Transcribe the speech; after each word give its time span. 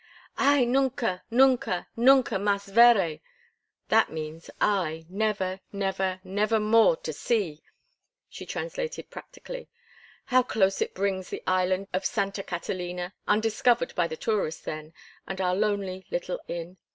"'Ay, 0.39 0.65
nunca, 0.65 1.21
nunca, 1.29 1.87
nunca 1.95 2.39
mas 2.39 2.65
veré!' 2.69 3.21
That 3.89 4.11
means, 4.11 4.49
'Aye, 4.59 5.05
never, 5.11 5.59
never, 5.71 6.19
never 6.23 6.59
more 6.59 6.97
to 6.97 7.13
see,'" 7.13 7.61
she 8.27 8.43
translated, 8.43 9.11
practically. 9.11 9.69
"How 10.25 10.41
close 10.41 10.81
it 10.81 10.95
brings 10.95 11.29
the 11.29 11.43
island 11.45 11.85
of 11.93 12.03
Santa 12.07 12.41
Catalina, 12.41 13.13
undiscovered 13.27 13.93
by 13.93 14.07
the 14.07 14.17
tourist 14.17 14.65
then, 14.65 14.91
and 15.27 15.39
our 15.39 15.55
lonely 15.55 16.07
little 16.09 16.39
inn! 16.47 16.77